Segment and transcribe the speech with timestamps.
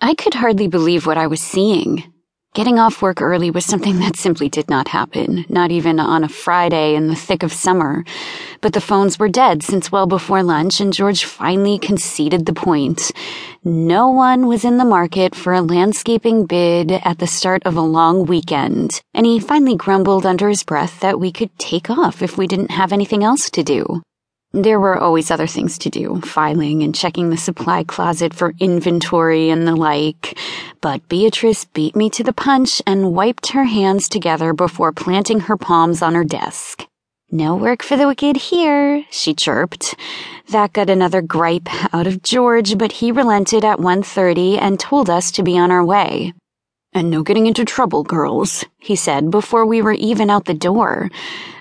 [0.00, 2.04] I could hardly believe what I was seeing.
[2.54, 6.28] Getting off work early was something that simply did not happen, not even on a
[6.28, 8.04] Friday in the thick of summer.
[8.60, 13.10] But the phones were dead since well before lunch, and George finally conceded the point.
[13.64, 17.80] No one was in the market for a landscaping bid at the start of a
[17.80, 22.38] long weekend, and he finally grumbled under his breath that we could take off if
[22.38, 24.00] we didn't have anything else to do.
[24.54, 29.50] There were always other things to do, filing and checking the supply closet for inventory
[29.50, 30.38] and the like,
[30.80, 35.58] but Beatrice beat me to the punch and wiped her hands together before planting her
[35.58, 36.86] palms on her desk.
[37.30, 39.94] No work for the wicked here, she chirped.
[40.48, 45.30] That got another gripe out of George, but he relented at 1.30 and told us
[45.32, 46.32] to be on our way.
[46.94, 51.10] And no getting into trouble, girls, he said before we were even out the door.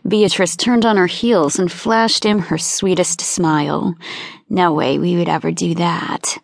[0.08, 3.95] Beatrice turned on her heels and flashed him her sweetest smile.
[4.49, 6.38] No way we would ever do that.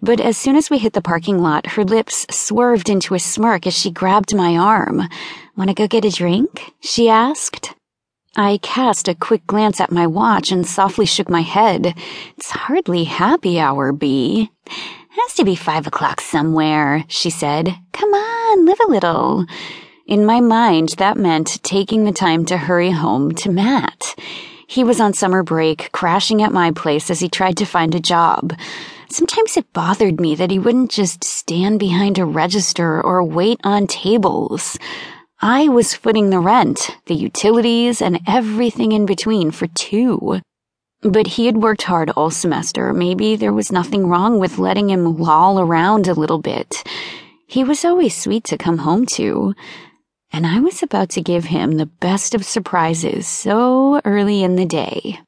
[0.00, 3.66] But as soon as we hit the parking lot, her lips swerved into a smirk
[3.66, 5.02] as she grabbed my arm.
[5.56, 6.72] Want to go get a drink?
[6.80, 7.74] she asked.
[8.36, 11.94] I cast a quick glance at my watch and softly shook my head.
[12.36, 14.50] It's hardly happy hour, Bee.
[14.68, 17.74] Has to be five o'clock somewhere, she said.
[17.92, 19.46] Come on, live a little.
[20.06, 24.14] In my mind, that meant taking the time to hurry home to Matt.
[24.66, 28.00] He was on summer break, crashing at my place as he tried to find a
[28.00, 28.54] job.
[29.10, 33.86] Sometimes it bothered me that he wouldn't just stand behind a register or wait on
[33.86, 34.78] tables.
[35.40, 40.40] I was footing the rent, the utilities, and everything in between for two.
[41.00, 42.92] But he had worked hard all semester.
[42.92, 46.82] Maybe there was nothing wrong with letting him loll around a little bit.
[47.50, 49.54] He was always sweet to come home to.
[50.30, 54.66] And I was about to give him the best of surprises so early in the
[54.66, 55.20] day.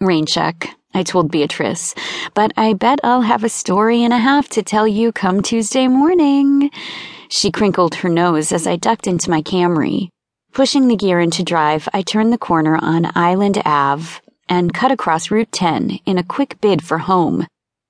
[0.00, 1.94] Rain check, I told Beatrice,
[2.32, 5.88] but I bet I'll have a story and a half to tell you come Tuesday
[5.88, 6.70] morning.
[7.28, 10.08] She crinkled her nose as I ducked into my Camry.
[10.54, 15.30] Pushing the gear into drive, I turned the corner on Island Ave and cut across
[15.30, 17.46] Route 10 in a quick bid for home.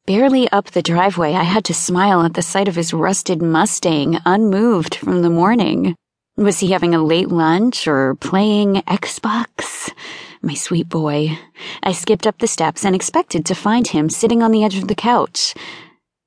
[0.09, 4.19] Barely up the driveway, I had to smile at the sight of his rusted Mustang,
[4.25, 5.95] unmoved from the morning.
[6.35, 9.93] Was he having a late lunch or playing Xbox?
[10.41, 11.39] My sweet boy.
[11.83, 14.89] I skipped up the steps and expected to find him sitting on the edge of
[14.89, 15.53] the couch.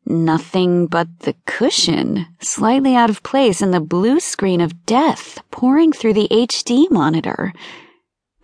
[0.06, 5.92] Nothing but the cushion, slightly out of place in the blue screen of death pouring
[5.92, 7.52] through the HD monitor.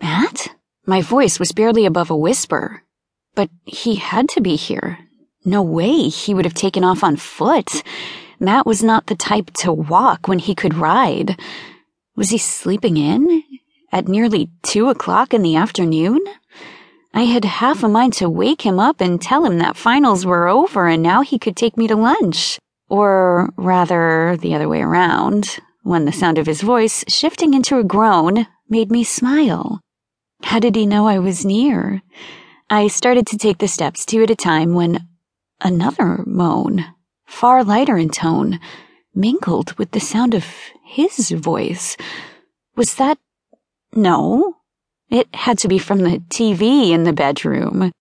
[0.01, 0.55] Matt?
[0.87, 2.81] My voice was barely above a whisper.
[3.35, 4.97] But he had to be here.
[5.47, 7.81] No way he would have taken off on foot.
[8.37, 11.39] Matt was not the type to walk when he could ride.
[12.17, 13.43] Was he sleeping in?
[13.89, 16.19] At nearly two o'clock in the afternoon?
[17.13, 20.49] I had half a mind to wake him up and tell him that finals were
[20.49, 22.59] over and now he could take me to lunch.
[22.89, 27.85] Or rather, the other way around, when the sound of his voice, shifting into a
[27.85, 29.79] groan, made me smile.
[30.43, 32.01] How did he know I was near?
[32.69, 35.06] I started to take the steps two at a time when
[35.61, 36.85] another moan,
[37.25, 38.59] far lighter in tone,
[39.13, 40.45] mingled with the sound of
[40.83, 41.97] his voice.
[42.75, 43.17] Was that.
[43.93, 44.57] No.
[45.09, 47.91] It had to be from the TV in the bedroom.